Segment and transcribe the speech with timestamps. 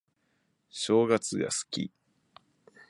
[0.71, 1.91] 正月が好き